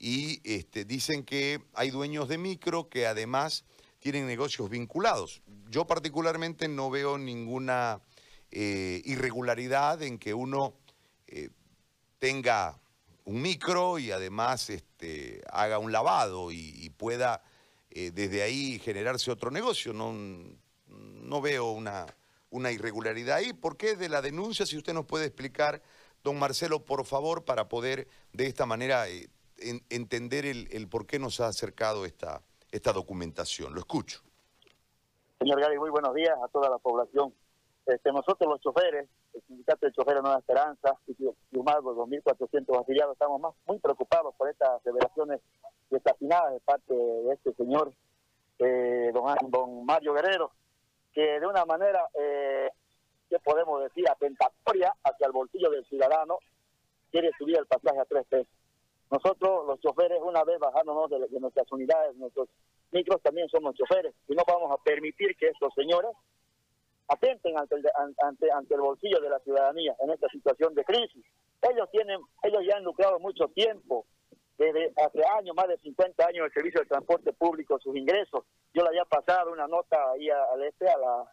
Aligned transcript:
y 0.00 0.40
este, 0.44 0.86
dicen 0.86 1.24
que 1.24 1.62
hay 1.74 1.90
dueños 1.90 2.26
de 2.26 2.38
micro 2.38 2.88
que 2.88 3.06
además 3.06 3.64
tienen 3.98 4.26
negocios 4.26 4.70
vinculados. 4.70 5.42
Yo 5.68 5.86
particularmente 5.86 6.68
no 6.68 6.88
veo 6.88 7.18
ninguna 7.18 8.00
eh, 8.50 9.02
irregularidad 9.04 10.02
en 10.02 10.18
que 10.18 10.32
uno 10.32 10.72
eh, 11.26 11.50
tenga 12.18 12.80
un 13.26 13.42
micro 13.42 13.98
y 13.98 14.10
además 14.10 14.70
este, 14.70 15.42
haga 15.52 15.78
un 15.78 15.92
lavado 15.92 16.50
y, 16.50 16.88
pueda 16.96 17.42
eh, 17.90 18.10
desde 18.10 18.42
ahí 18.42 18.78
generarse 18.78 19.30
otro 19.30 19.50
negocio. 19.50 19.92
No, 19.92 20.14
no 20.86 21.40
veo 21.42 21.72
una, 21.72 22.06
una 22.48 22.72
irregularidad 22.72 23.36
ahí. 23.36 23.52
¿Por 23.52 23.76
qué 23.76 23.96
de 23.96 24.08
la 24.08 24.22
denuncia? 24.22 24.64
Si 24.64 24.78
usted 24.78 24.94
nos 24.94 25.04
puede 25.04 25.26
explicar, 25.26 25.82
don 26.24 26.38
Marcelo, 26.38 26.86
por 26.86 27.04
favor, 27.04 27.44
para 27.44 27.68
poder 27.68 28.08
de 28.32 28.46
esta 28.46 28.64
manera 28.64 29.06
entender 29.88 30.46
el, 30.46 30.88
por 30.88 31.06
qué 31.06 31.18
nos 31.18 31.40
ha 31.40 31.46
acercado 31.46 32.04
esta, 32.04 32.42
esta 32.70 32.92
documentación. 32.92 33.74
Lo 33.74 33.80
escucho. 33.80 34.20
Señor 35.38 35.60
Gary, 35.60 35.78
muy 35.78 35.90
buenos 35.90 36.14
días 36.14 36.36
a 36.42 36.48
toda 36.48 36.68
la 36.68 36.78
población. 36.78 37.32
Este, 37.86 38.12
nosotros 38.12 38.48
los 38.48 38.60
choferes, 38.60 39.08
el 39.34 39.42
Sindicato 39.46 39.86
de 39.86 39.92
Choferes 39.92 40.22
Nueva 40.22 40.38
Esperanza, 40.38 40.94
y 41.06 41.14
de 41.14 41.32
2.400 41.52 42.80
afiliados, 42.80 43.14
estamos 43.14 43.54
muy 43.66 43.78
preocupados 43.78 44.34
por 44.36 44.48
estas 44.48 44.82
revelaciones 44.84 45.40
desafinadas 45.90 46.52
de 46.52 46.60
parte 46.60 46.94
de 46.94 47.32
este 47.32 47.54
señor, 47.54 47.92
eh, 48.58 49.10
don, 49.12 49.50
don 49.50 49.84
Mario 49.84 50.12
Guerrero, 50.12 50.52
que 51.12 51.40
de 51.40 51.46
una 51.46 51.64
manera, 51.64 52.06
eh, 52.14 52.68
¿qué 53.28 53.38
podemos 53.40 53.82
decir?, 53.82 54.08
atentatoria 54.08 54.94
hacia 55.02 55.26
el 55.26 55.32
bolsillo 55.32 55.70
del 55.70 55.84
ciudadano, 55.86 56.38
quiere 57.10 57.30
subir 57.38 57.58
el 57.58 57.66
pasaje 57.66 57.98
a 57.98 58.04
tres 58.04 58.26
pesos. 58.28 58.59
Nosotros, 59.10 59.66
los 59.66 59.80
choferes, 59.80 60.20
una 60.22 60.44
vez 60.44 60.58
bajándonos 60.60 61.10
de, 61.10 61.40
nuestras 61.40 61.70
unidades, 61.72 62.14
nuestros 62.16 62.48
micros, 62.92 63.20
también 63.22 63.48
somos 63.48 63.74
choferes 63.74 64.14
y 64.28 64.34
no 64.34 64.42
vamos 64.46 64.70
a 64.70 64.82
permitir 64.82 65.36
que 65.36 65.48
estos 65.48 65.74
señores 65.74 66.12
atenten 67.08 67.58
ante 67.58 67.74
el, 67.74 67.82
ante, 68.22 68.52
ante 68.52 68.74
el 68.74 68.80
bolsillo 68.80 69.20
de 69.20 69.28
la 69.28 69.40
ciudadanía 69.40 69.96
en 69.98 70.10
esta 70.10 70.28
situación 70.28 70.74
de 70.74 70.84
crisis. 70.84 71.24
Ellos 71.60 71.90
tienen, 71.90 72.20
ellos 72.44 72.62
ya 72.64 72.76
han 72.76 72.84
lucrado 72.84 73.18
mucho 73.18 73.48
tiempo, 73.48 74.06
desde 74.56 74.92
hace 75.04 75.22
años, 75.38 75.56
más 75.56 75.66
de 75.66 75.78
50 75.78 76.26
años, 76.26 76.46
el 76.46 76.52
servicio 76.52 76.80
de 76.80 76.86
transporte 76.86 77.32
público, 77.32 77.80
sus 77.80 77.96
ingresos. 77.96 78.44
Yo 78.74 78.82
le 78.82 78.90
había 78.90 79.06
pasado 79.06 79.52
una 79.52 79.66
nota 79.66 79.96
ahí 80.12 80.28
al 80.30 80.62
este, 80.62 80.88
a, 80.88 80.98
la, 80.98 81.32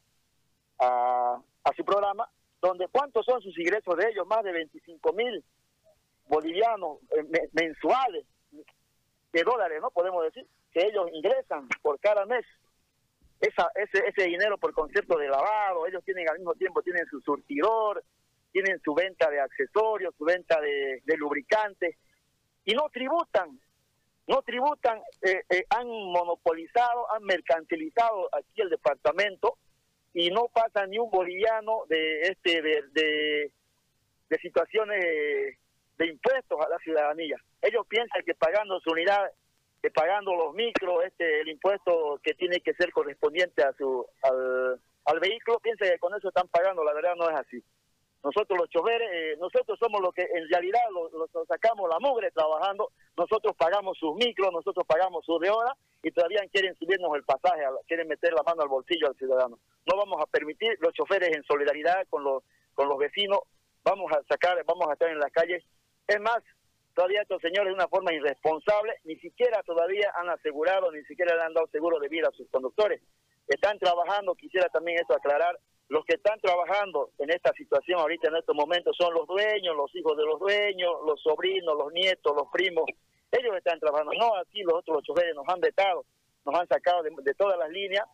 a, 0.80 1.42
a 1.64 1.74
su 1.76 1.86
programa, 1.86 2.28
donde 2.60 2.88
cuántos 2.88 3.26
son 3.26 3.42
sus 3.42 3.56
ingresos 3.60 3.96
de 3.98 4.10
ellos, 4.10 4.26
más 4.26 4.44
de 4.44 4.54
25 4.54 5.14
mil 5.14 5.44
bolivianos 6.28 7.00
eh, 7.12 7.50
mensuales 7.54 8.26
de 9.34 9.44
dólares, 9.44 9.80
¿no? 9.82 9.92
Podemos 9.92 10.24
decir, 10.24 10.46
que 10.72 10.86
ellos 10.86 11.10
ingresan 11.14 11.68
por 11.82 12.00
cada 12.00 12.26
mes. 12.26 12.46
Esa, 13.40 13.70
ese, 13.76 14.04
ese 14.08 14.24
dinero 14.28 14.58
por 14.58 14.74
concepto 14.74 15.18
de 15.18 15.28
lavado, 15.28 15.86
ellos 15.86 16.04
tienen 16.04 16.28
al 16.30 16.38
mismo 16.38 16.56
tiempo, 16.56 16.82
tienen 16.82 17.06
su 17.08 17.22
surtidor, 17.22 18.04
tienen 18.52 18.82
su 18.84 18.96
venta 18.96 19.30
de 19.30 19.40
accesorios, 19.40 20.16
su 20.18 20.26
venta 20.26 20.60
de, 20.60 21.02
lubricantes, 21.18 21.96
y 22.66 22.74
no 22.74 22.90
tributan, 22.90 23.60
no 24.26 24.42
tributan, 24.42 25.00
eh, 25.22 25.44
eh, 25.50 25.66
han 25.70 25.88
monopolizado, 25.88 27.12
han 27.14 27.24
mercantilizado 27.24 28.28
aquí 28.36 28.62
el 28.62 28.70
departamento, 28.70 29.58
y 30.14 30.32
no 30.32 30.48
pasa 30.48 30.88
ni 30.88 30.98
un 30.98 31.12
boliviano 31.12 31.84
de 31.88 32.22
este 32.22 32.62
de, 32.64 32.84
de, 32.94 33.52
de 34.30 34.38
situaciones 34.40 35.58
de 35.98 36.08
impuestos 36.08 36.60
a 36.60 36.70
la 36.70 36.78
ciudadanía. 36.80 37.38
Ellos 37.62 37.86
piensan 37.88 38.24
que 38.24 38.36
pagando 38.36 38.80
su 38.80 38.92
unidad, 38.92 39.32
que 39.82 39.92
pagando 39.92 40.36
los 40.36 40.54
micros, 40.54 41.04
este, 41.06 41.42
el 41.42 41.50
impuesto 41.50 42.20
que 42.24 42.34
tiene 42.34 42.60
que 42.62 42.74
ser 42.74 42.92
correspondiente 42.92 43.64
a 43.64 43.74
su 43.74 44.06
al, 44.24 45.20
vehículo, 45.20 45.60
piensan 45.60 45.90
que 45.90 46.00
con 46.00 46.14
eso 46.16 46.28
están 46.28 46.48
pagando. 46.50 46.84
La 46.84 46.94
verdad 46.94 47.16
no 47.16 47.30
es 47.30 47.36
así. 47.36 47.64
Nosotros 48.24 48.60
los 48.60 48.70
choferes, 48.70 49.10
eh, 49.14 49.38
nosotros 49.40 49.78
somos 49.80 50.02
los 50.02 50.14
que 50.14 50.24
en 50.24 50.50
realidad 50.50 50.82
los, 50.92 51.12
sacamos 51.48 51.90
la 51.90 52.00
mugre 52.00 52.30
trabajando, 52.32 52.92
nosotros 53.16 53.56
pagamos 53.56 53.98
sus 53.98 54.16
micros, 54.16 54.52
nosotros 54.52 54.86
pagamos 54.86 55.24
sus 55.24 55.40
de 55.40 55.50
hora 55.50 55.72
y 56.04 56.12
todavía 56.12 56.42
quieren 56.52 56.76
subirnos 56.76 57.16
el 57.16 57.24
pasaje, 57.24 57.64
quieren 57.88 58.08
meter 58.08 58.34
la 58.34 58.44
mano 58.44 58.64
al 58.64 58.68
bolsillo 58.68 59.08
al 59.08 59.16
ciudadano. 59.16 59.60
No 59.86 59.98
vamos 59.98 60.22
a 60.22 60.26
permitir 60.26 60.78
los 60.82 60.94
choferes 60.94 61.30
en 61.36 61.44
solidaridad 61.44 62.06
con 62.10 62.24
los 62.24 62.44
con 62.74 62.90
los 62.90 62.98
vecinos, 63.00 63.40
vamos 63.84 64.12
a 64.12 64.22
sacar, 64.30 64.64
vamos 64.66 64.88
a 64.88 64.94
estar 64.94 65.10
en 65.10 65.18
las 65.18 65.32
calles 65.32 65.64
es 66.08 66.20
más, 66.22 66.40
todavía 66.94 67.22
estos 67.22 67.42
señores 67.42 67.68
de 67.68 67.74
una 67.74 67.88
forma 67.88 68.14
irresponsable 68.14 68.94
ni 69.04 69.16
siquiera 69.18 69.62
todavía 69.64 70.12
han 70.16 70.30
asegurado, 70.30 70.92
ni 70.92 71.04
siquiera 71.04 71.36
le 71.36 71.44
han 71.44 71.54
dado 71.54 71.68
seguro 71.68 72.00
de 72.00 72.10
vida 72.10 72.28
a 72.30 72.36
sus 72.36 72.50
conductores. 72.50 73.02
Están 73.48 73.78
trabajando, 73.80 74.36
quisiera 74.36 74.68
también 74.70 75.00
esto 75.00 75.14
aclarar, 75.14 75.58
los 75.90 76.04
que 76.06 76.16
están 76.16 76.40
trabajando 76.42 77.12
en 77.18 77.30
esta 77.30 77.54
situación 77.54 78.00
ahorita 78.00 78.28
en 78.28 78.36
estos 78.36 78.56
momentos 78.56 78.96
son 78.98 79.14
los 79.14 79.26
dueños, 79.26 79.76
los 79.76 79.94
hijos 79.96 80.18
de 80.18 80.26
los 80.26 80.40
dueños, 80.40 80.92
los 81.06 81.22
sobrinos, 81.22 81.76
los 81.78 81.94
nietos, 81.94 82.36
los 82.36 82.50
primos. 82.52 82.86
Ellos 83.32 83.56
están 83.56 83.80
trabajando, 83.80 84.12
no 84.14 84.36
aquí 84.36 84.64
los 84.64 84.76
otros 84.76 84.98
los 84.98 85.06
choferes 85.06 85.34
nos 85.36 85.48
han 85.48 85.62
vetado, 85.62 86.06
nos 86.46 86.60
han 86.60 86.68
sacado 86.68 87.04
de 87.04 87.34
todas 87.36 87.58
las 87.58 87.70
líneas 87.70 88.06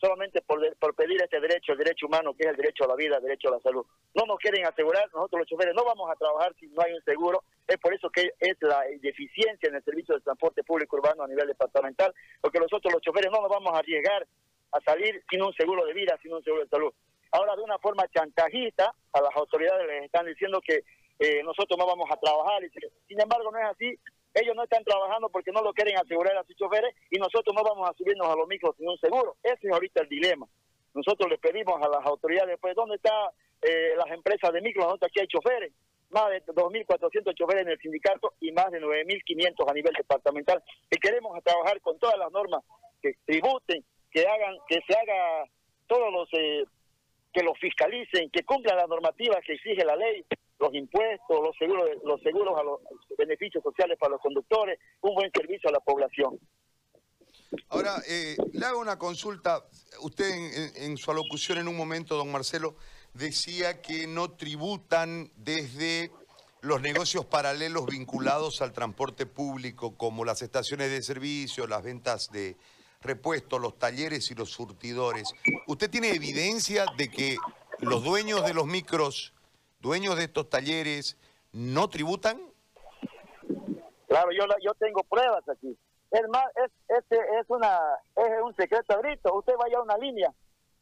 solamente 0.00 0.40
por, 0.42 0.94
pedir 0.94 1.22
este 1.22 1.40
derecho, 1.40 1.72
el 1.72 1.78
derecho 1.78 2.06
humano, 2.06 2.34
que 2.34 2.44
es 2.44 2.50
el 2.50 2.56
derecho 2.56 2.84
a 2.84 2.88
la 2.88 2.96
vida, 2.96 3.16
el 3.16 3.22
derecho 3.22 3.48
a 3.48 3.52
la 3.52 3.60
salud. 3.60 3.84
No 4.14 4.24
nos 4.26 4.38
quieren 4.38 4.66
asegurar, 4.66 5.04
nosotros 5.12 5.40
los 5.40 5.48
choferes 5.48 5.74
no 5.74 5.84
vamos 5.84 6.10
a 6.10 6.16
trabajar 6.16 6.54
si 6.58 6.66
no 6.68 6.82
hay 6.82 6.94
un 6.94 7.02
seguro, 7.02 7.44
es 7.68 7.76
por 7.78 7.94
eso 7.94 8.08
que 8.10 8.32
es 8.40 8.56
la 8.60 8.82
deficiencia 9.00 9.68
en 9.68 9.76
el 9.76 9.84
servicio 9.84 10.14
de 10.14 10.22
transporte 10.22 10.64
público 10.64 10.96
urbano 10.96 11.22
a 11.22 11.28
nivel 11.28 11.46
departamental, 11.46 12.14
porque 12.40 12.58
nosotros 12.58 12.92
los 12.92 13.02
choferes 13.02 13.30
no 13.30 13.42
nos 13.42 13.50
vamos 13.50 13.72
a 13.74 13.78
arriesgar 13.78 14.26
a 14.72 14.80
salir 14.80 15.22
sin 15.28 15.42
un 15.42 15.52
seguro 15.52 15.84
de 15.84 15.92
vida, 15.92 16.18
sin 16.22 16.32
un 16.32 16.42
seguro 16.42 16.62
de 16.62 16.68
salud. 16.68 16.92
Ahora, 17.32 17.54
de 17.54 17.62
una 17.62 17.78
forma 17.78 18.08
chantajista, 18.08 18.92
a 19.12 19.20
las 19.20 19.36
autoridades 19.36 19.86
les 19.86 20.04
están 20.04 20.26
diciendo 20.26 20.60
que 20.60 20.82
eh, 21.18 21.42
nosotros 21.44 21.78
no 21.78 21.86
vamos 21.86 22.08
a 22.10 22.16
trabajar, 22.16 22.62
sin 23.06 23.20
embargo 23.20 23.52
no 23.52 23.58
es 23.58 23.66
así, 23.66 23.98
ellos 24.40 24.56
no 24.56 24.64
están 24.64 24.84
trabajando 24.84 25.28
porque 25.28 25.52
no 25.52 25.62
lo 25.62 25.72
quieren 25.72 25.96
asegurar 25.98 26.36
a 26.36 26.44
sus 26.44 26.56
choferes 26.56 26.94
y 27.10 27.18
nosotros 27.18 27.54
no 27.54 27.62
vamos 27.62 27.88
a 27.88 27.94
subirnos 27.94 28.26
a 28.26 28.36
los 28.36 28.48
micros 28.48 28.76
sin 28.76 28.88
un 28.88 28.98
seguro. 28.98 29.36
Ese 29.42 29.68
es 29.68 29.72
ahorita 29.72 30.02
el 30.02 30.08
dilema. 30.08 30.46
Nosotros 30.94 31.30
le 31.30 31.38
pedimos 31.38 31.80
a 31.80 31.88
las 31.88 32.04
autoridades, 32.04 32.58
pues, 32.60 32.74
¿dónde 32.74 32.96
están 32.96 33.30
eh, 33.62 33.94
las 33.96 34.10
empresas 34.10 34.52
de 34.52 34.60
micros? 34.60 34.86
Nosotros 34.86 35.10
aquí 35.10 35.20
hay 35.20 35.26
choferes, 35.28 35.72
más 36.10 36.28
de 36.30 36.44
2.400 36.44 37.34
choferes 37.34 37.62
en 37.62 37.68
el 37.68 37.78
sindicato 37.78 38.34
y 38.40 38.50
más 38.52 38.70
de 38.72 38.80
9.500 38.80 39.70
a 39.70 39.74
nivel 39.74 39.92
departamental. 39.94 40.62
Y 40.90 40.96
queremos 40.98 41.42
trabajar 41.44 41.80
con 41.80 41.98
todas 41.98 42.18
las 42.18 42.32
normas 42.32 42.64
que 43.00 43.14
tributen, 43.24 43.84
que 44.10 44.26
hagan, 44.26 44.56
que 44.68 44.80
se 44.86 44.98
haga 44.98 45.44
todos 45.86 46.12
los, 46.12 46.28
eh, 46.32 46.64
que 47.32 47.42
los 47.42 47.56
fiscalicen, 47.58 48.30
que 48.30 48.42
cumplan 48.42 48.76
las 48.76 48.88
normativas 48.88 49.38
que 49.44 49.54
exige 49.54 49.84
la 49.84 49.96
ley, 49.96 50.24
los 50.60 50.74
impuestos, 50.74 51.40
los 51.42 51.56
seguros, 51.56 51.88
los 52.04 52.20
seguros 52.20 52.58
a 52.58 52.62
los 52.62 52.80
beneficios 53.16 53.64
sociales 53.64 53.96
para 53.98 54.12
los 54.12 54.20
conductores, 54.20 54.78
un 55.00 55.14
buen 55.14 55.30
servicio 55.32 55.70
a 55.70 55.72
la 55.72 55.80
población. 55.80 56.38
Ahora, 57.68 58.02
eh, 58.06 58.36
le 58.52 58.66
hago 58.66 58.78
una 58.78 58.98
consulta. 58.98 59.64
Usted 60.02 60.76
en, 60.76 60.96
su 60.96 61.10
alocución 61.10 61.58
en 61.58 61.68
un 61.68 61.76
momento, 61.76 62.16
don 62.16 62.30
Marcelo, 62.30 62.76
decía 63.14 63.80
que 63.80 64.06
no 64.06 64.32
tributan 64.32 65.32
desde 65.36 66.10
los 66.60 66.82
negocios 66.82 67.24
paralelos 67.24 67.86
vinculados 67.86 68.60
al 68.60 68.72
transporte 68.72 69.24
público, 69.24 69.96
como 69.96 70.24
las 70.24 70.42
estaciones 70.42 70.90
de 70.90 71.02
servicio, 71.02 71.66
las 71.66 71.82
ventas 71.82 72.30
de 72.30 72.56
repuestos, 73.00 73.60
los 73.60 73.78
talleres 73.78 74.30
y 74.30 74.34
los 74.34 74.50
surtidores. 74.50 75.32
¿Usted 75.66 75.88
tiene 75.90 76.10
evidencia 76.10 76.84
de 76.98 77.10
que 77.10 77.36
los 77.78 78.04
dueños 78.04 78.44
de 78.44 78.52
los 78.52 78.66
micros 78.66 79.32
dueños 79.80 80.16
de 80.16 80.24
estos 80.24 80.48
talleres 80.48 81.16
no 81.52 81.88
tributan? 81.88 82.40
Claro, 84.06 84.30
yo 84.32 84.44
yo 84.62 84.74
tengo 84.74 85.02
pruebas 85.04 85.48
aquí. 85.48 85.76
Es 86.10 86.28
más, 86.28 86.44
es, 86.56 86.70
este 86.88 87.16
es 87.40 87.48
una 87.48 87.78
es 88.16 88.42
un 88.42 88.54
secreto 88.54 88.98
grito. 89.00 89.34
Usted 89.34 89.54
vaya 89.58 89.78
a 89.78 89.82
una 89.82 89.96
línea, 89.96 90.32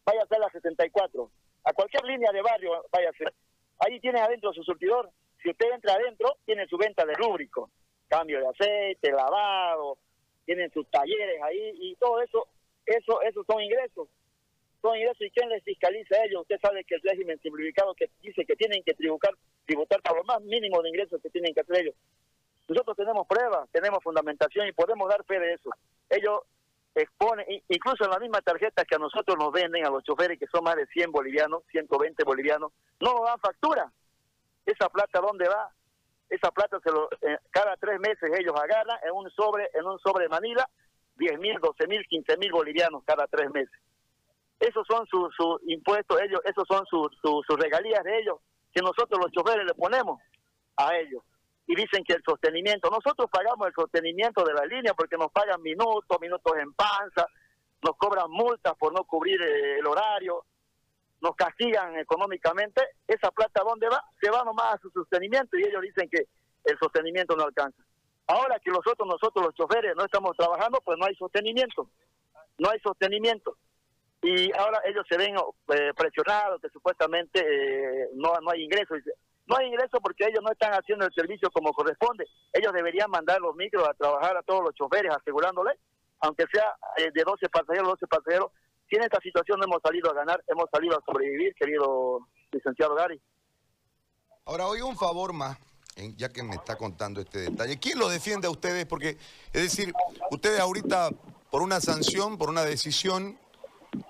vaya 0.05 0.23
a 0.23 0.27
ser 0.27 0.39
la 0.39 0.49
74, 0.51 1.31
a 1.65 1.73
cualquier 1.73 2.05
línea 2.05 2.33
de 2.33 2.43
barrio 2.43 2.85
vaya 2.91 3.11
a 3.11 3.13
ser. 3.13 3.33
Ahí 3.81 4.01
tiene 4.01 4.21
adentro 4.21 4.53
su 4.53 4.63
surtidor. 4.63 5.11
Si 5.43 5.51
usted 5.51 5.71
entra 5.73 5.95
adentro, 5.95 6.37
tiene 6.45 6.67
su 6.67 6.77
venta 6.77 7.05
de 7.05 7.15
rúbrico, 7.15 7.71
cambio 8.09 8.41
de 8.41 8.49
aceite, 8.49 9.13
lavado, 9.13 9.99
tienen 10.45 10.73
sus 10.73 10.91
talleres 10.91 11.41
ahí 11.43 11.73
y 11.75 11.95
todo 11.97 12.21
eso, 12.21 12.49
eso, 12.87 13.21
esos 13.23 13.47
son 13.47 13.61
ingresos 13.63 14.09
y 15.21 15.31
quién 15.31 15.49
les 15.49 15.63
fiscaliza 15.65 16.17
a 16.17 16.25
ellos. 16.25 16.43
Usted 16.43 16.59
sabe 16.61 16.85
que 16.85 16.95
el 16.95 17.03
régimen 17.03 17.39
simplificado 17.41 17.95
que 17.95 18.11
dice 18.23 18.45
que 18.45 18.57
tienen 18.57 18.83
que 18.85 18.95
tributar, 18.95 19.35
tributar 19.67 20.01
por 20.03 20.17
lo 20.17 20.25
más 20.25 20.41
mínimo 20.43 20.83
de 20.83 20.89
ingresos 20.89 21.21
que 21.23 21.31
tienen 21.31 21.55
que 21.55 21.61
hacer 21.61 21.83
ellos. 21.83 21.95
Nosotros 22.69 22.97
tenemos 22.97 23.27
pruebas, 23.27 23.69
tenemos 23.73 24.03
fundamentación 24.03 24.69
y 24.69 24.73
podemos 24.73 25.09
dar 25.09 25.25
fe 25.25 25.39
de 25.41 25.55
eso. 25.55 25.71
Ellos 26.11 26.43
exponen, 26.95 27.47
incluso 27.69 28.05
en 28.05 28.11
la 28.11 28.19
misma 28.19 28.41
tarjeta 28.41 28.85
que 28.85 28.97
a 28.97 28.99
nosotros 28.99 29.37
nos 29.39 29.53
venden, 29.53 29.87
a 29.87 29.91
los 29.91 30.05
choferes 30.05 30.39
que 30.39 30.47
son 30.47 30.65
más 30.65 30.77
de 30.77 30.87
100 30.87 31.11
bolivianos, 31.13 31.63
120 31.71 32.25
bolivianos, 32.25 32.73
no 33.01 33.15
nos 33.15 33.25
dan 33.25 33.41
factura. 33.41 33.91
¿Esa 34.67 34.89
plata 34.89 35.21
dónde 35.21 35.49
va? 35.49 35.73
esa 36.31 36.51
plata 36.51 36.79
se 36.83 36.91
lo, 36.91 37.09
eh, 37.23 37.39
cada 37.51 37.77
tres 37.77 37.99
meses 38.01 38.31
ellos 38.39 38.55
agarran 38.55 38.99
en 39.03 39.13
un 39.13 39.31
sobre, 39.31 39.69
en 39.75 39.87
un 39.87 39.99
sobre 39.99 40.25
de 40.25 40.29
Manila, 40.29 40.69
10 41.17 41.39
mil, 41.39 41.59
12 41.61 41.87
mil, 41.87 42.07
15 42.07 42.37
mil 42.37 42.53
bolivianos 42.53 43.03
cada 43.05 43.27
tres 43.27 43.51
meses. 43.51 43.75
Esos 44.61 44.87
son 44.89 45.07
sus 45.07 45.61
impuestos, 45.67 46.21
ellos, 46.21 46.41
esos 46.45 46.65
son 46.69 46.85
sus 46.87 47.57
regalías 47.59 48.03
de 48.03 48.19
ellos, 48.19 48.39
que 48.73 48.83
nosotros 48.83 49.21
los 49.23 49.33
choferes 49.33 49.65
le 49.65 49.75
ponemos 49.75 50.21
a 50.77 50.97
ellos. 50.97 51.23
Y 51.67 51.75
dicen 51.75 52.03
que 52.03 52.15
el 52.15 52.23
sostenimiento, 52.27 52.89
nosotros 52.91 53.29
pagamos 53.31 53.69
el 53.69 53.75
sostenimiento 53.75 54.43
de 54.43 54.55
la 54.55 54.65
línea 54.65 54.95
porque 54.95 55.17
nos 55.17 55.31
pagan 55.31 55.61
minutos, 55.63 56.19
minutos 56.21 56.53
en 56.59 56.73
panza, 56.73 57.27
nos 57.83 57.97
cobran 57.97 58.31
multas 58.31 58.75
por 58.79 58.93
no 58.93 59.05
cubrir 59.05 59.41
eh, 59.41 59.79
el 59.79 59.87
horario, 59.87 60.45
nos 61.21 61.35
castigan 61.37 61.97
económicamente, 61.99 62.83
esa 63.07 63.31
plata 63.31 63.63
¿dónde 63.65 63.89
va? 63.89 64.03
Se 64.21 64.31
va 64.31 64.45
nomás 64.45 64.75
a 64.75 64.79
su 64.79 64.91
sostenimiento 64.91 65.57
y 65.57 65.65
ellos 65.65 65.83
dicen 65.83 66.09
que 66.09 66.27
el 66.65 66.79
sostenimiento 66.79 67.37
no 67.37 67.45
alcanza. 67.45 67.83
Ahora 68.27 68.59
que 68.61 68.71
nosotros, 68.71 69.09
nosotros 69.09 69.47
los 69.47 69.55
choferes 69.55 69.95
no 69.97 70.05
estamos 70.05 70.37
trabajando, 70.37 70.81
pues 70.85 70.99
no 70.99 71.07
hay 71.07 71.15
sostenimiento, 71.17 71.89
no 72.59 72.71
hay 72.71 72.79
sostenimiento. 72.81 73.57
Y 74.29 74.53
ahora 74.59 74.83
ellos 74.85 75.07
se 75.09 75.17
ven 75.17 75.35
eh, 75.35 75.93
presionados, 75.97 76.61
que 76.61 76.69
supuestamente 76.69 77.41
eh, 77.41 78.09
no, 78.13 78.35
no 78.43 78.51
hay 78.51 78.63
ingresos. 78.63 78.99
No 79.47 79.57
hay 79.57 79.69
ingresos 79.69 80.01
porque 80.03 80.27
ellos 80.27 80.41
no 80.43 80.53
están 80.53 80.73
haciendo 80.73 81.07
el 81.07 81.15
servicio 81.15 81.51
como 81.51 81.73
corresponde. 81.73 82.27
Ellos 82.53 82.75
deberían 82.75 83.11
mandar 83.11 83.41
los 83.41 83.57
micros 83.57 83.89
a 83.89 83.95
trabajar 83.95 84.37
a 84.37 84.43
todos 84.43 84.63
los 84.63 84.75
choferes, 84.75 85.17
asegurándoles, 85.17 85.79
aunque 86.21 86.45
sea 86.53 86.77
eh, 86.99 87.11
de 87.15 87.23
12 87.25 87.49
pasajeros, 87.49 87.89
12 87.89 88.07
pasajeros, 88.07 88.53
si 88.91 88.97
en 88.97 89.05
esta 89.05 89.19
situación 89.23 89.61
no 89.61 89.65
hemos 89.65 89.81
salido 89.83 90.11
a 90.11 90.15
ganar, 90.15 90.45
hemos 90.47 90.67
salido 90.71 90.99
a 90.99 91.03
sobrevivir, 91.07 91.55
querido 91.55 92.29
licenciado 92.53 92.95
Gary. 92.97 93.19
Ahora, 94.45 94.67
oiga 94.67 94.85
un 94.85 94.99
favor 94.99 95.33
más, 95.33 95.57
ya 96.17 96.29
que 96.29 96.43
me 96.43 96.55
está 96.55 96.77
contando 96.77 97.23
este 97.23 97.39
detalle. 97.39 97.79
¿Quién 97.79 97.99
lo 97.99 98.11
defiende 98.11 98.47
a 98.47 98.51
ustedes? 98.51 98.85
Porque, 98.85 99.17
es 99.55 99.63
decir, 99.63 99.95
ustedes 100.31 100.61
ahorita, 100.61 101.13
por 101.51 101.63
una 101.63 101.81
sanción, 101.81 102.37
por 102.37 102.51
una 102.51 102.65
decisión, 102.65 103.39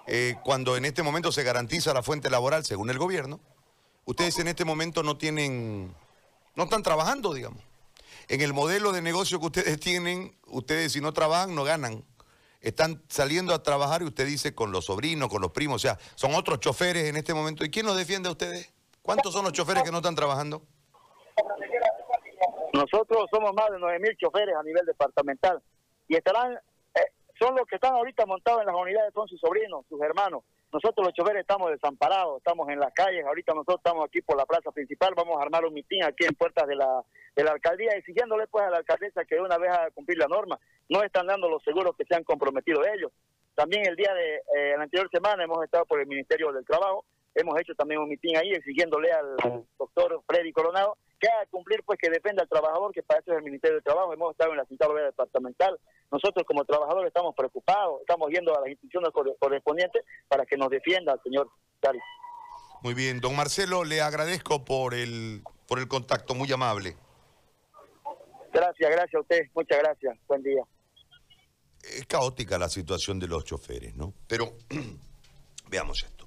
eh, 0.08 0.36
cuando 0.44 0.76
en 0.76 0.84
este 0.84 1.02
momento 1.02 1.30
se 1.32 1.42
garantiza 1.42 1.94
la 1.94 2.02
fuente 2.02 2.30
laboral 2.30 2.64
según 2.64 2.90
el 2.90 2.98
gobierno, 2.98 3.40
ustedes 4.04 4.38
en 4.38 4.48
este 4.48 4.64
momento 4.64 5.02
no 5.02 5.16
tienen, 5.16 5.94
no 6.54 6.64
están 6.64 6.82
trabajando, 6.82 7.34
digamos. 7.34 7.62
En 8.28 8.40
el 8.40 8.52
modelo 8.52 8.92
de 8.92 9.02
negocio 9.02 9.38
que 9.38 9.46
ustedes 9.46 9.80
tienen, 9.80 10.36
ustedes 10.46 10.92
si 10.92 11.00
no 11.00 11.12
trabajan 11.12 11.54
no 11.54 11.64
ganan 11.64 12.04
están 12.60 13.02
saliendo 13.08 13.54
a 13.54 13.62
trabajar 13.62 14.02
y 14.02 14.06
usted 14.06 14.26
dice 14.26 14.54
con 14.54 14.72
los 14.72 14.86
sobrinos, 14.86 15.28
con 15.28 15.40
los 15.40 15.52
primos, 15.52 15.76
o 15.76 15.78
sea, 15.78 15.98
son 16.14 16.34
otros 16.34 16.60
choferes 16.60 17.04
en 17.08 17.16
este 17.16 17.34
momento. 17.34 17.64
¿Y 17.64 17.70
quién 17.70 17.86
los 17.86 17.96
defiende 17.96 18.28
a 18.28 18.32
ustedes? 18.32 18.72
¿Cuántos 19.02 19.32
son 19.32 19.44
los 19.44 19.52
choferes 19.52 19.82
que 19.84 19.90
no 19.90 19.98
están 19.98 20.14
trabajando? 20.14 20.62
Nosotros 22.72 23.26
somos 23.30 23.54
más 23.54 23.70
de 23.70 23.78
9.000 23.78 24.16
choferes 24.18 24.54
a 24.54 24.62
nivel 24.62 24.84
departamental 24.84 25.62
y 26.08 26.16
estarán, 26.16 26.58
son 27.38 27.54
los 27.54 27.66
que 27.66 27.76
están 27.76 27.94
ahorita 27.94 28.26
montados 28.26 28.60
en 28.60 28.66
las 28.66 28.74
unidades, 28.74 29.14
son 29.14 29.28
sus 29.28 29.40
sobrinos, 29.40 29.84
sus 29.88 30.00
hermanos. 30.00 30.42
Nosotros 30.72 31.06
los 31.06 31.14
choferes 31.14 31.40
estamos 31.40 31.70
desamparados, 31.70 32.38
estamos 32.38 32.68
en 32.68 32.78
las 32.78 32.92
calles, 32.92 33.24
ahorita 33.24 33.54
nosotros 33.54 33.78
estamos 33.78 34.04
aquí 34.04 34.20
por 34.20 34.36
la 34.36 34.44
plaza 34.44 34.70
principal, 34.70 35.14
vamos 35.16 35.38
a 35.38 35.42
armar 35.42 35.64
un 35.64 35.72
mitin 35.72 36.04
aquí 36.04 36.26
en 36.26 36.34
puertas 36.34 36.66
de 36.66 36.76
la, 36.76 37.02
de 37.34 37.44
la 37.44 37.52
alcaldía 37.52 37.92
exigiéndole 37.92 38.46
pues 38.48 38.66
a 38.66 38.70
la 38.70 38.78
alcaldesa 38.78 39.24
que 39.24 39.40
una 39.40 39.56
vez 39.56 39.70
a 39.70 39.90
cumplir 39.92 40.18
la 40.18 40.26
norma, 40.26 40.58
no 40.90 41.02
están 41.02 41.26
dando 41.26 41.48
los 41.48 41.62
seguros 41.62 41.96
que 41.96 42.04
se 42.04 42.14
han 42.14 42.24
comprometido 42.24 42.82
ellos. 42.84 43.12
También 43.54 43.86
el 43.86 43.96
día 43.96 44.12
de 44.12 44.36
eh, 44.36 44.74
la 44.76 44.82
anterior 44.82 45.08
semana 45.10 45.42
hemos 45.42 45.64
estado 45.64 45.86
por 45.86 46.00
el 46.00 46.06
Ministerio 46.06 46.52
del 46.52 46.66
Trabajo, 46.66 47.04
hemos 47.34 47.58
hecho 47.60 47.74
también 47.74 48.00
un 48.00 48.08
mitin 48.08 48.36
ahí 48.36 48.52
exigiéndole 48.52 49.10
al 49.10 49.64
doctor 49.78 50.20
Freddy 50.26 50.52
Coronado 50.52 50.96
que 51.18 51.28
haga 51.28 51.46
cumplir 51.50 51.82
pues 51.84 51.98
que 52.00 52.10
defenda 52.10 52.42
al 52.42 52.48
trabajador, 52.48 52.92
que 52.92 53.02
para 53.02 53.20
eso 53.20 53.32
es 53.32 53.38
el 53.38 53.44
Ministerio 53.44 53.76
del 53.76 53.84
Trabajo, 53.84 54.12
hemos 54.12 54.32
estado 54.32 54.52
en 54.52 54.58
la 54.58 54.64
Central 54.66 54.94
Departamental, 54.94 55.78
nosotros 56.10 56.44
como 56.46 56.64
trabajadores 56.64 57.08
estamos 57.08 57.34
preocupados, 57.34 58.00
estamos 58.00 58.30
yendo 58.30 58.56
a 58.56 58.60
las 58.60 58.70
instituciones 58.70 59.10
correspondientes 59.38 60.04
para 60.28 60.46
que 60.46 60.56
nos 60.56 60.70
defienda 60.70 61.14
el 61.14 61.22
señor 61.22 61.50
Cari. 61.80 61.98
Muy 62.82 62.94
bien, 62.94 63.20
don 63.20 63.34
Marcelo, 63.34 63.84
le 63.84 64.00
agradezco 64.00 64.64
por 64.64 64.94
el, 64.94 65.42
por 65.66 65.78
el 65.78 65.88
contacto, 65.88 66.34
muy 66.34 66.50
amable. 66.52 66.96
Gracias, 68.52 68.90
gracias 68.90 69.14
a 69.14 69.20
usted, 69.20 69.42
muchas 69.54 69.78
gracias, 69.78 70.16
buen 70.26 70.42
día. 70.42 70.62
Es 71.82 72.06
caótica 72.06 72.58
la 72.58 72.68
situación 72.68 73.18
de 73.18 73.28
los 73.28 73.44
choferes, 73.44 73.94
¿no? 73.94 74.14
Pero 74.26 74.52
veamos 75.68 76.02
esto. 76.02 76.17